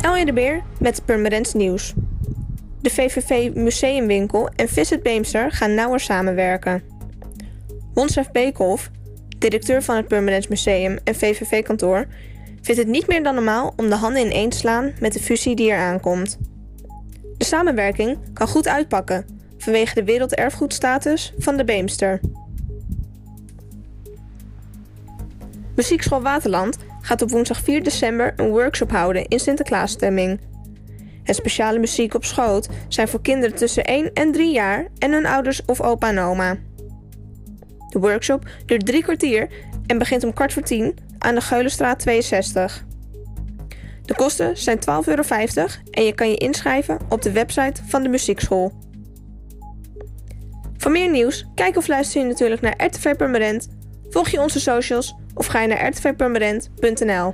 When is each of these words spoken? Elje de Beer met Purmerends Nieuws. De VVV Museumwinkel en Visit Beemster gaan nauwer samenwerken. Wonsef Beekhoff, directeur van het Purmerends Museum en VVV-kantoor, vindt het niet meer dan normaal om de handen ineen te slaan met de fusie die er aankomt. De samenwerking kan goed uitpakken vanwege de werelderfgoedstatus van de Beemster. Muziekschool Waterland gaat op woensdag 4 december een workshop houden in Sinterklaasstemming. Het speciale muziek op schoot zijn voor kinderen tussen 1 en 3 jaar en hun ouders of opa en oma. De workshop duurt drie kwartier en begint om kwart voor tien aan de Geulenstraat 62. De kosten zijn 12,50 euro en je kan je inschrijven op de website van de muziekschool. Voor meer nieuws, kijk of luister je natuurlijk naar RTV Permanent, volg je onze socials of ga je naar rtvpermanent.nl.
Elje 0.00 0.24
de 0.24 0.32
Beer 0.32 0.62
met 0.80 1.04
Purmerends 1.04 1.54
Nieuws. 1.54 1.94
De 2.80 2.90
VVV 2.90 3.54
Museumwinkel 3.54 4.48
en 4.56 4.68
Visit 4.68 5.02
Beemster 5.02 5.52
gaan 5.52 5.74
nauwer 5.74 6.00
samenwerken. 6.00 6.82
Wonsef 7.94 8.30
Beekhoff, 8.30 8.90
directeur 9.38 9.82
van 9.82 9.96
het 9.96 10.08
Purmerends 10.08 10.48
Museum 10.48 10.98
en 11.04 11.14
VVV-kantoor, 11.14 12.06
vindt 12.62 12.80
het 12.80 12.90
niet 12.90 13.06
meer 13.06 13.22
dan 13.22 13.34
normaal 13.34 13.72
om 13.76 13.88
de 13.88 13.94
handen 13.94 14.22
ineen 14.22 14.50
te 14.50 14.56
slaan 14.56 14.92
met 15.00 15.12
de 15.12 15.20
fusie 15.20 15.56
die 15.56 15.70
er 15.70 15.78
aankomt. 15.78 16.38
De 17.36 17.44
samenwerking 17.44 18.18
kan 18.32 18.48
goed 18.48 18.68
uitpakken 18.68 19.26
vanwege 19.58 19.94
de 19.94 20.04
werelderfgoedstatus 20.04 21.34
van 21.38 21.56
de 21.56 21.64
Beemster. 21.64 22.20
Muziekschool 25.74 26.22
Waterland 26.22 26.76
gaat 27.08 27.22
op 27.22 27.30
woensdag 27.30 27.60
4 27.60 27.82
december 27.82 28.32
een 28.36 28.48
workshop 28.48 28.90
houden 28.90 29.28
in 29.28 29.40
Sinterklaasstemming. 29.40 30.40
Het 31.22 31.36
speciale 31.36 31.78
muziek 31.78 32.14
op 32.14 32.24
schoot 32.24 32.68
zijn 32.88 33.08
voor 33.08 33.22
kinderen 33.22 33.56
tussen 33.56 33.84
1 33.84 34.12
en 34.12 34.32
3 34.32 34.52
jaar 34.52 34.88
en 34.98 35.12
hun 35.12 35.26
ouders 35.26 35.64
of 35.66 35.80
opa 35.80 36.08
en 36.08 36.18
oma. 36.18 36.56
De 37.88 37.98
workshop 37.98 38.48
duurt 38.66 38.86
drie 38.86 39.02
kwartier 39.02 39.48
en 39.86 39.98
begint 39.98 40.24
om 40.24 40.32
kwart 40.32 40.52
voor 40.52 40.62
tien 40.62 40.96
aan 41.18 41.34
de 41.34 41.40
Geulenstraat 41.40 41.98
62. 41.98 42.84
De 44.04 44.14
kosten 44.14 44.56
zijn 44.56 44.78
12,50 44.78 44.84
euro 45.04 45.22
en 45.90 46.04
je 46.04 46.14
kan 46.14 46.30
je 46.30 46.36
inschrijven 46.36 46.98
op 47.08 47.22
de 47.22 47.32
website 47.32 47.82
van 47.86 48.02
de 48.02 48.08
muziekschool. 48.08 48.72
Voor 50.76 50.90
meer 50.90 51.10
nieuws, 51.10 51.46
kijk 51.54 51.76
of 51.76 51.86
luister 51.86 52.20
je 52.20 52.26
natuurlijk 52.26 52.60
naar 52.60 52.84
RTV 52.84 53.16
Permanent, 53.16 53.68
volg 54.10 54.28
je 54.28 54.40
onze 54.40 54.60
socials 54.60 55.14
of 55.34 55.46
ga 55.46 55.60
je 55.60 55.68
naar 55.68 55.88
rtvpermanent.nl. 55.88 57.32